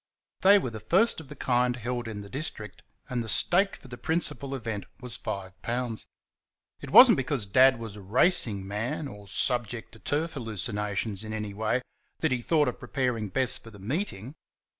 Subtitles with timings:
[0.39, 3.87] They were the first of the kind held in the district, and the stake for
[3.87, 6.07] the principal event was five pounds.
[6.79, 11.33] It was n't because Dad was a racing man or subject to turf hallucinations in
[11.33, 11.83] any way
[12.17, 14.33] that he thought of preparing Bess for the meeting.